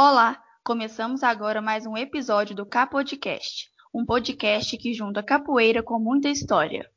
Olá, 0.00 0.40
começamos 0.62 1.24
agora 1.24 1.60
mais 1.60 1.84
um 1.84 1.96
episódio 1.96 2.54
do 2.54 2.64
Capodcast, 2.64 3.68
um 3.92 4.06
podcast 4.06 4.78
que 4.78 4.94
junta 4.94 5.24
capoeira 5.24 5.82
com 5.82 5.98
muita 5.98 6.28
história. 6.28 6.88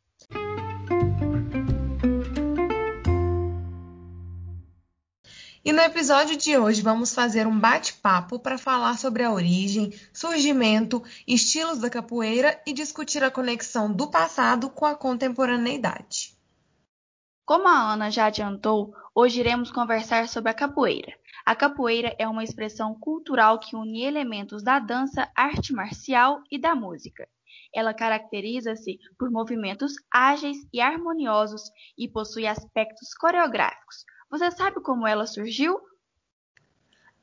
E 5.66 5.74
no 5.74 5.82
episódio 5.82 6.38
de 6.38 6.56
hoje 6.56 6.84
vamos 6.84 7.12
fazer 7.12 7.48
um 7.48 7.60
bate-papo 7.60 8.38
para 8.38 8.60
falar 8.60 9.00
sobre 9.00 9.24
a 9.24 9.32
origem, 9.32 9.92
surgimento, 10.14 11.04
estilos 11.26 11.80
da 11.80 11.90
capoeira 11.90 12.62
e 12.68 12.72
discutir 12.72 13.24
a 13.24 13.32
conexão 13.32 13.92
do 13.92 14.12
passado 14.12 14.70
com 14.70 14.86
a 14.86 14.94
contemporaneidade. 14.94 16.31
Como 17.46 17.68
a 17.68 17.92
Ana 17.94 18.10
já 18.10 18.28
adiantou, 18.28 18.94
hoje 19.16 19.40
iremos 19.40 19.72
conversar 19.72 20.28
sobre 20.28 20.52
a 20.52 20.54
capoeira. 20.54 21.14
A 21.46 21.56
capoeira 21.56 22.16
é 22.20 22.28
uma 22.28 22.44
expressão 22.44 22.94
cultural 22.94 23.60
que 23.60 23.76
une 23.76 24.04
elementos 24.04 24.64
da 24.64 24.80
dança, 24.80 25.30
arte 25.36 25.74
marcial 25.74 26.42
e 26.52 26.60
da 26.60 26.76
música. 26.76 27.28
Ela 27.74 27.94
caracteriza-se 27.94 29.00
por 29.18 29.32
movimentos 29.32 29.94
ágeis 30.14 30.58
e 30.72 30.80
harmoniosos 30.80 31.64
e 31.98 32.08
possui 32.08 32.46
aspectos 32.46 33.14
coreográficos. 33.16 34.06
Você 34.30 34.52
sabe 34.52 34.82
como 34.82 35.08
ela 35.08 35.26
surgiu? 35.26 35.80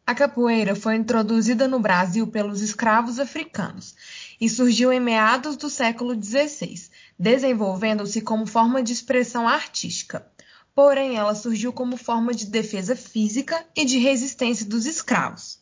A 0.08 0.14
capoeira 0.14 0.74
foi 0.74 0.96
introduzida 0.96 1.68
no 1.68 1.78
Brasil 1.78 2.26
pelos 2.26 2.62
escravos 2.62 3.20
africanos 3.20 3.94
e 4.40 4.48
surgiu 4.48 4.90
em 4.90 4.98
meados 4.98 5.56
do 5.56 5.68
século 5.68 6.14
XVI, 6.14 6.90
desenvolvendo-se 7.18 8.20
como 8.20 8.46
forma 8.46 8.82
de 8.82 8.92
expressão 8.92 9.48
artística 9.48 10.24
porém 10.78 11.16
ela 11.16 11.34
surgiu 11.34 11.72
como 11.72 11.96
forma 11.96 12.32
de 12.32 12.46
defesa 12.46 12.94
física 12.94 13.66
e 13.74 13.84
de 13.84 13.98
resistência 13.98 14.64
dos 14.64 14.86
escravos. 14.86 15.58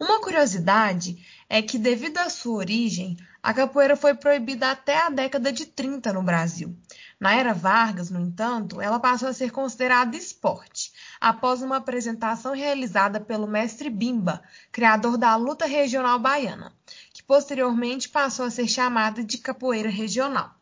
Uma 0.00 0.20
curiosidade 0.20 1.24
é 1.48 1.62
que, 1.62 1.78
devido 1.78 2.18
à 2.18 2.28
sua 2.28 2.56
origem, 2.56 3.16
a 3.40 3.54
capoeira 3.54 3.94
foi 3.94 4.14
proibida 4.14 4.72
até 4.72 4.98
a 4.98 5.10
década 5.10 5.52
de 5.52 5.64
30 5.64 6.12
no 6.12 6.24
Brasil. 6.24 6.76
Na 7.20 7.36
era 7.36 7.54
Vargas, 7.54 8.10
no 8.10 8.18
entanto, 8.18 8.80
ela 8.80 8.98
passou 8.98 9.28
a 9.28 9.32
ser 9.32 9.52
considerada 9.52 10.16
esporte, 10.16 10.92
após 11.20 11.62
uma 11.62 11.76
apresentação 11.76 12.52
realizada 12.52 13.20
pelo 13.20 13.46
mestre 13.46 13.88
Bimba, 13.88 14.42
criador 14.72 15.16
da 15.16 15.36
luta 15.36 15.66
regional 15.66 16.18
baiana, 16.18 16.72
que 17.12 17.22
posteriormente 17.22 18.08
passou 18.08 18.44
a 18.44 18.50
ser 18.50 18.66
chamada 18.66 19.22
de 19.22 19.38
capoeira 19.38 19.88
regional. 19.88 20.58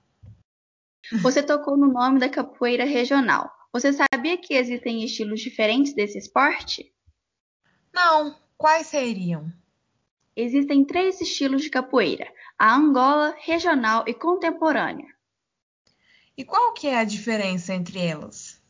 Você 1.23 1.43
tocou 1.43 1.77
no 1.77 1.87
nome 1.87 2.19
da 2.19 2.29
capoeira 2.29 2.85
regional. 2.85 3.51
Você 3.73 3.93
sabia 3.93 4.37
que 4.37 4.55
existem 4.55 5.05
estilos 5.05 5.41
diferentes 5.41 5.95
desse 5.95 6.19
esporte? 6.19 6.93
Não. 7.93 8.37
Quais 8.57 8.87
seriam? 8.87 9.53
Existem 10.35 10.85
três 10.85 11.21
estilos 11.21 11.63
de 11.63 11.71
capoeira: 11.71 12.27
a 12.59 12.75
Angola, 12.75 13.35
regional 13.39 14.05
e 14.07 14.15
contemporânea. 14.15 15.07
E 16.37 16.45
qual 16.45 16.73
que 16.73 16.89
é 16.89 16.99
a 16.99 17.05
diferença 17.05 17.73
entre 17.73 17.99
elas? 17.99 18.63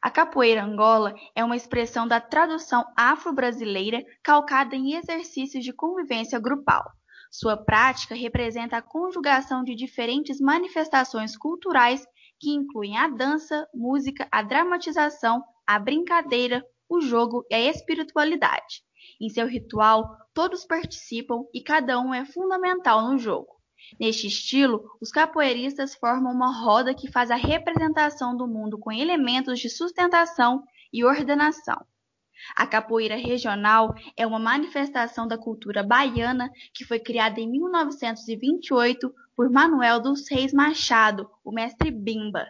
A 0.00 0.10
capoeira 0.10 0.64
Angola 0.64 1.14
é 1.34 1.44
uma 1.44 1.56
expressão 1.56 2.06
da 2.06 2.20
tradução 2.20 2.84
afro-brasileira 2.96 4.04
calcada 4.22 4.76
em 4.76 4.94
exercícios 4.94 5.64
de 5.64 5.72
convivência 5.72 6.38
grupal. 6.38 6.84
Sua 7.30 7.56
prática 7.56 8.14
representa 8.14 8.78
a 8.78 8.82
conjugação 8.82 9.62
de 9.62 9.74
diferentes 9.74 10.40
manifestações 10.40 11.36
culturais 11.36 12.06
que 12.40 12.50
incluem 12.50 12.96
a 12.96 13.08
dança, 13.08 13.68
música, 13.74 14.26
a 14.30 14.42
dramatização, 14.42 15.42
a 15.66 15.78
brincadeira, 15.78 16.64
o 16.88 17.00
jogo 17.00 17.44
e 17.50 17.54
a 17.54 17.60
espiritualidade. 17.60 18.82
Em 19.20 19.28
seu 19.28 19.46
ritual, 19.46 20.16
todos 20.32 20.64
participam 20.64 21.44
e 21.52 21.62
cada 21.62 22.00
um 22.00 22.14
é 22.14 22.24
fundamental 22.24 23.02
no 23.10 23.18
jogo. 23.18 23.58
Neste 23.98 24.26
estilo, 24.26 24.84
os 25.00 25.10
capoeiristas 25.10 25.94
formam 25.94 26.32
uma 26.32 26.52
roda 26.52 26.94
que 26.94 27.10
faz 27.10 27.30
a 27.30 27.36
representação 27.36 28.36
do 28.36 28.46
mundo 28.46 28.78
com 28.78 28.92
elementos 28.92 29.58
de 29.58 29.68
sustentação 29.68 30.62
e 30.92 31.04
ordenação. 31.04 31.84
A 32.54 32.66
capoeira 32.66 33.16
regional 33.16 33.94
é 34.16 34.26
uma 34.26 34.38
manifestação 34.38 35.26
da 35.26 35.38
cultura 35.38 35.82
baiana 35.82 36.50
que 36.72 36.84
foi 36.84 36.98
criada 36.98 37.40
em 37.40 37.50
1928 37.50 39.12
por 39.36 39.50
Manuel 39.50 40.00
dos 40.00 40.28
Reis 40.28 40.52
Machado, 40.52 41.30
o 41.44 41.52
mestre 41.52 41.90
Bimba. 41.90 42.46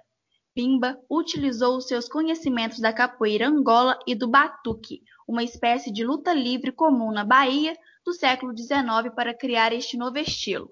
Bimba 0.54 0.98
utilizou 1.08 1.76
os 1.76 1.86
seus 1.86 2.08
conhecimentos 2.08 2.80
da 2.80 2.92
capoeira 2.92 3.46
Angola 3.46 3.98
e 4.06 4.14
do 4.14 4.26
batuque, 4.26 5.02
uma 5.26 5.44
espécie 5.44 5.92
de 5.92 6.04
luta 6.04 6.32
livre 6.32 6.72
comum 6.72 7.12
na 7.12 7.24
Bahia 7.24 7.76
do 8.04 8.12
século 8.12 8.56
XIX 8.56 9.14
para 9.14 9.36
criar 9.36 9.72
este 9.72 9.96
novo 9.96 10.18
estilo. 10.18 10.68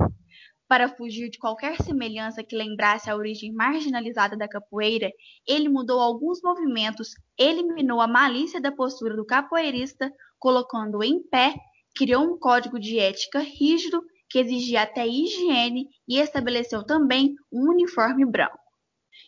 Para 0.69 0.89
fugir 0.89 1.31
de 1.31 1.39
qualquer 1.39 1.81
semelhança 1.81 2.43
que 2.43 2.57
lembrasse 2.57 3.09
a 3.09 3.15
origem 3.15 3.53
marginalizada 3.53 4.37
da 4.37 4.49
capoeira, 4.49 5.13
ele 5.47 5.69
mudou 5.69 6.01
alguns 6.01 6.43
movimentos, 6.43 7.11
eliminou 7.39 8.01
a 8.01 8.09
malícia 8.09 8.61
da 8.61 8.73
postura 8.73 9.15
do 9.15 9.25
capoeirista, 9.25 10.13
colocando-o 10.41 11.05
em 11.05 11.23
pé, 11.23 11.55
criou 11.95 12.25
um 12.25 12.37
código 12.37 12.81
de 12.81 12.99
ética 12.99 13.39
rígido 13.39 14.03
que 14.29 14.41
exigia 14.41 14.83
até 14.83 15.07
higiene 15.07 15.89
e 16.09 16.19
estabeleceu 16.19 16.85
também 16.85 17.37
um 17.53 17.71
uniforme 17.71 18.27
branco. 18.27 18.59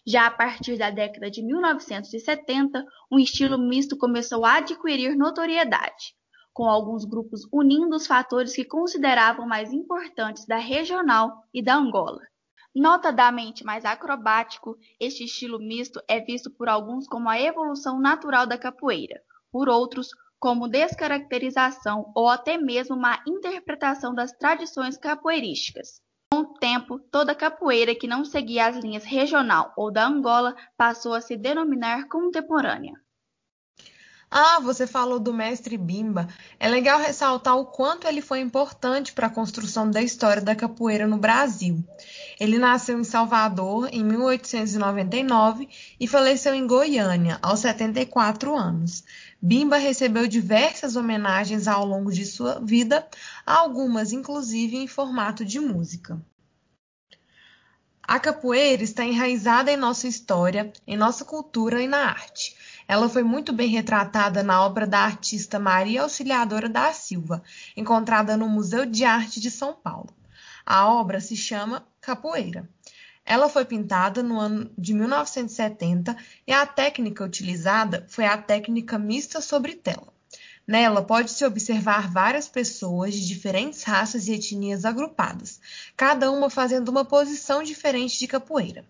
Já 0.04 0.26
a 0.26 0.30
partir 0.32 0.76
da 0.76 0.90
década 0.90 1.30
de 1.30 1.40
1970, 1.40 2.84
um 3.12 3.18
estilo 3.18 3.56
misto 3.56 3.96
começou 3.96 4.44
a 4.44 4.56
adquirir 4.56 5.16
notoriedade 5.16 6.18
com 6.52 6.64
alguns 6.64 7.04
grupos 7.04 7.46
unindo 7.52 7.96
os 7.96 8.06
fatores 8.06 8.54
que 8.54 8.64
consideravam 8.64 9.46
mais 9.46 9.72
importantes 9.72 10.46
da 10.46 10.56
regional 10.56 11.44
e 11.52 11.62
da 11.62 11.76
Angola. 11.76 12.22
Notadamente 12.74 13.64
mais 13.64 13.84
acrobático, 13.84 14.76
este 15.00 15.24
estilo 15.24 15.58
misto 15.58 16.00
é 16.08 16.20
visto 16.20 16.50
por 16.50 16.68
alguns 16.68 17.06
como 17.06 17.28
a 17.28 17.40
evolução 17.40 17.98
natural 17.98 18.46
da 18.46 18.58
capoeira, 18.58 19.20
por 19.50 19.68
outros 19.68 20.08
como 20.38 20.68
descaracterização 20.68 22.12
ou 22.14 22.28
até 22.28 22.56
mesmo 22.56 22.94
uma 22.94 23.22
interpretação 23.26 24.14
das 24.14 24.32
tradições 24.32 24.96
capoeirísticas. 24.96 26.00
Com 26.30 26.40
o 26.40 26.54
tempo, 26.54 26.98
toda 27.10 27.34
capoeira 27.34 27.94
que 27.94 28.06
não 28.06 28.24
seguia 28.24 28.66
as 28.66 28.76
linhas 28.76 29.04
regional 29.04 29.72
ou 29.76 29.90
da 29.90 30.06
Angola 30.06 30.54
passou 30.76 31.14
a 31.14 31.20
se 31.20 31.36
denominar 31.36 32.06
contemporânea. 32.08 32.92
Ah, 34.30 34.60
você 34.60 34.86
falou 34.86 35.18
do 35.18 35.32
mestre 35.32 35.78
Bimba. 35.78 36.28
É 36.60 36.68
legal 36.68 37.00
ressaltar 37.00 37.56
o 37.56 37.64
quanto 37.64 38.06
ele 38.06 38.20
foi 38.20 38.40
importante 38.40 39.14
para 39.14 39.26
a 39.26 39.30
construção 39.30 39.90
da 39.90 40.02
história 40.02 40.42
da 40.42 40.54
capoeira 40.54 41.06
no 41.06 41.16
Brasil. 41.16 41.82
Ele 42.38 42.58
nasceu 42.58 43.00
em 43.00 43.04
Salvador 43.04 43.88
em 43.90 44.04
1899 44.04 45.66
e 45.98 46.06
faleceu 46.06 46.54
em 46.54 46.66
Goiânia 46.66 47.38
aos 47.40 47.60
74 47.60 48.54
anos. 48.54 49.02
Bimba 49.40 49.78
recebeu 49.78 50.26
diversas 50.26 50.94
homenagens 50.94 51.66
ao 51.66 51.86
longo 51.86 52.12
de 52.12 52.26
sua 52.26 52.60
vida, 52.60 53.08
algumas 53.46 54.12
inclusive 54.12 54.76
em 54.76 54.86
formato 54.86 55.42
de 55.42 55.58
música. 55.58 56.20
A 58.02 58.18
capoeira 58.18 58.82
está 58.82 59.04
enraizada 59.04 59.70
em 59.70 59.76
nossa 59.76 60.08
história, 60.08 60.72
em 60.86 60.96
nossa 60.96 61.24
cultura 61.24 61.82
e 61.82 61.86
na 61.86 62.08
arte. 62.08 62.56
Ela 62.88 63.06
foi 63.06 63.22
muito 63.22 63.52
bem 63.52 63.68
retratada 63.68 64.42
na 64.42 64.64
obra 64.64 64.86
da 64.86 65.00
artista 65.00 65.58
Maria 65.58 66.00
Auxiliadora 66.00 66.70
da 66.70 66.90
Silva, 66.90 67.42
encontrada 67.76 68.34
no 68.34 68.48
Museu 68.48 68.86
de 68.86 69.04
Arte 69.04 69.40
de 69.40 69.50
São 69.50 69.74
Paulo. 69.74 70.08
A 70.64 70.90
obra 70.90 71.20
se 71.20 71.36
chama 71.36 71.86
Capoeira. 72.00 72.66
Ela 73.26 73.50
foi 73.50 73.66
pintada 73.66 74.22
no 74.22 74.40
ano 74.40 74.70
de 74.78 74.94
1970 74.94 76.16
e 76.46 76.52
a 76.52 76.64
técnica 76.64 77.22
utilizada 77.22 78.06
foi 78.08 78.24
a 78.24 78.38
técnica 78.38 78.98
mista 78.98 79.42
sobre 79.42 79.74
tela. 79.74 80.08
Nela 80.66 81.02
pode-se 81.02 81.44
observar 81.44 82.10
várias 82.10 82.48
pessoas 82.48 83.12
de 83.12 83.26
diferentes 83.26 83.82
raças 83.82 84.28
e 84.28 84.32
etnias 84.32 84.86
agrupadas, 84.86 85.60
cada 85.94 86.30
uma 86.30 86.48
fazendo 86.48 86.88
uma 86.88 87.04
posição 87.04 87.62
diferente 87.62 88.18
de 88.18 88.26
capoeira. 88.26 88.82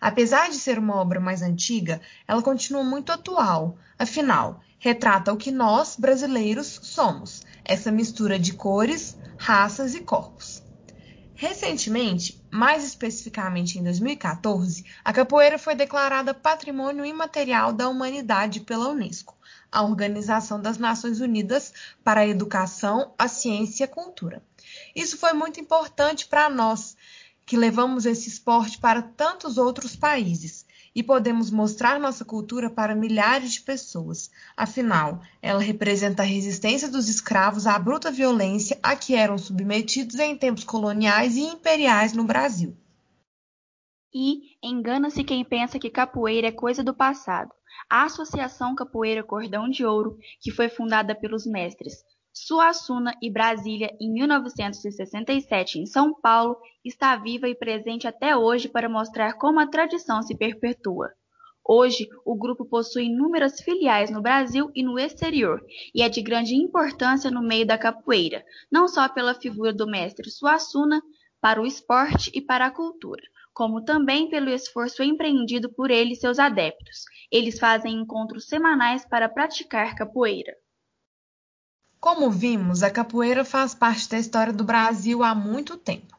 Apesar 0.00 0.48
de 0.48 0.56
ser 0.56 0.78
uma 0.78 0.96
obra 0.96 1.20
mais 1.20 1.42
antiga, 1.42 2.00
ela 2.26 2.42
continua 2.42 2.82
muito 2.82 3.12
atual, 3.12 3.76
afinal, 3.98 4.60
retrata 4.78 5.32
o 5.32 5.36
que 5.36 5.50
nós, 5.50 5.96
brasileiros, 5.96 6.80
somos: 6.82 7.42
essa 7.64 7.90
mistura 7.90 8.38
de 8.38 8.52
cores, 8.52 9.16
raças 9.36 9.94
e 9.94 10.00
corpos. 10.00 10.62
Recentemente, 11.40 12.44
mais 12.50 12.82
especificamente 12.82 13.78
em 13.78 13.84
2014, 13.84 14.84
a 15.04 15.12
capoeira 15.12 15.56
foi 15.56 15.76
declarada 15.76 16.34
Patrimônio 16.34 17.04
Imaterial 17.04 17.72
da 17.72 17.88
Humanidade 17.88 18.58
pela 18.58 18.88
Unesco, 18.88 19.36
a 19.70 19.82
Organização 19.84 20.60
das 20.60 20.78
Nações 20.78 21.20
Unidas 21.20 21.72
para 22.02 22.22
a 22.22 22.26
Educação, 22.26 23.14
a 23.16 23.28
Ciência 23.28 23.84
e 23.84 23.86
a 23.86 23.88
Cultura. 23.88 24.42
Isso 24.96 25.16
foi 25.16 25.32
muito 25.32 25.60
importante 25.60 26.26
para 26.26 26.50
nós, 26.50 26.96
que 27.48 27.56
levamos 27.56 28.04
esse 28.04 28.28
esporte 28.28 28.78
para 28.78 29.00
tantos 29.00 29.56
outros 29.56 29.96
países. 29.96 30.66
e 30.94 31.02
podemos 31.02 31.50
mostrar 31.50 32.00
nossa 32.00 32.24
cultura 32.24 32.68
para 32.68 32.94
milhares 32.94 33.52
de 33.52 33.60
pessoas. 33.60 34.30
Afinal, 34.56 35.22
ela 35.40 35.60
representa 35.60 36.22
a 36.22 36.26
resistência 36.26 36.88
dos 36.88 37.08
escravos 37.08 37.68
à 37.68 37.78
bruta 37.78 38.10
violência 38.10 38.76
a 38.82 38.96
que 38.96 39.14
eram 39.14 39.38
submetidos 39.38 40.18
em 40.18 40.36
tempos 40.36 40.64
coloniais 40.64 41.36
e 41.36 41.42
imperiais 41.42 42.14
no 42.14 42.24
Brasil. 42.24 42.76
E 44.12 44.56
engana-se 44.60 45.22
quem 45.22 45.44
pensa 45.44 45.78
que 45.78 45.90
capoeira 45.90 46.48
é 46.48 46.52
coisa 46.52 46.82
do 46.82 46.94
passado. 46.94 47.52
A 47.88 48.04
Associação 48.04 48.74
Capoeira 48.74 49.22
Cordão 49.22 49.68
de 49.68 49.84
Ouro, 49.84 50.18
que 50.40 50.50
foi 50.50 50.68
fundada 50.68 51.14
pelos 51.14 51.46
mestres 51.46 52.02
Suassuna 52.46 53.12
e 53.20 53.28
Brasília 53.30 53.90
em 54.00 54.12
1967 54.12 55.80
em 55.80 55.86
São 55.86 56.14
Paulo, 56.14 56.56
está 56.84 57.16
viva 57.16 57.48
e 57.48 57.54
presente 57.54 58.06
até 58.06 58.36
hoje 58.36 58.68
para 58.68 58.88
mostrar 58.88 59.34
como 59.34 59.58
a 59.58 59.66
tradição 59.66 60.22
se 60.22 60.36
perpetua. 60.36 61.10
Hoje, 61.64 62.08
o 62.24 62.36
grupo 62.36 62.64
possui 62.64 63.06
inúmeras 63.06 63.60
filiais 63.60 64.08
no 64.08 64.22
Brasil 64.22 64.70
e 64.74 64.84
no 64.84 64.98
exterior, 64.98 65.60
e 65.92 66.00
é 66.00 66.08
de 66.08 66.22
grande 66.22 66.54
importância 66.54 67.30
no 67.30 67.42
meio 67.42 67.66
da 67.66 67.76
capoeira, 67.76 68.44
não 68.70 68.86
só 68.86 69.08
pela 69.08 69.34
figura 69.34 69.72
do 69.72 69.86
mestre 69.86 70.30
Suassuna 70.30 71.02
para 71.40 71.60
o 71.60 71.66
esporte 71.66 72.30
e 72.32 72.40
para 72.40 72.66
a 72.66 72.70
cultura, 72.70 73.22
como 73.52 73.84
também 73.84 74.30
pelo 74.30 74.48
esforço 74.48 75.02
empreendido 75.02 75.70
por 75.70 75.90
ele 75.90 76.12
e 76.12 76.16
seus 76.16 76.38
adeptos. 76.38 77.04
Eles 77.30 77.58
fazem 77.58 77.94
encontros 77.94 78.46
semanais 78.46 79.04
para 79.04 79.28
praticar 79.28 79.96
capoeira. 79.96 80.54
Como 82.00 82.30
vimos, 82.30 82.82
a 82.82 82.90
capoeira 82.90 83.44
faz 83.44 83.74
parte 83.74 84.08
da 84.08 84.18
história 84.18 84.52
do 84.52 84.62
Brasil 84.62 85.24
há 85.24 85.34
muito 85.34 85.76
tempo. 85.76 86.16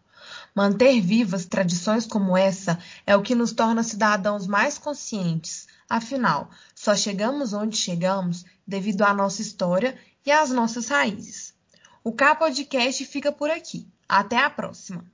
Manter 0.54 1.00
vivas 1.00 1.46
tradições 1.46 2.06
como 2.06 2.36
essa 2.36 2.78
é 3.08 3.16
o 3.16 3.22
que 3.22 3.34
nos 3.34 3.54
torna 3.54 3.82
cidadãos 3.82 4.46
mais 4.46 4.78
conscientes. 4.78 5.68
Afinal, 5.90 6.50
só 6.76 6.96
chegamos 6.96 7.54
onde 7.54 7.78
chegamos 7.78 8.46
devido 8.68 9.04
à 9.04 9.14
nossa 9.14 9.42
história 9.42 9.98
e 10.26 10.32
às 10.32 10.50
nossas 10.50 10.90
raízes. 10.90 11.54
O 12.04 12.12
K 12.12 12.36
Podcast 12.36 13.06
fica 13.06 13.32
por 13.32 13.50
aqui. 13.50 13.88
Até 14.08 14.38
a 14.38 14.50
próxima! 14.50 15.06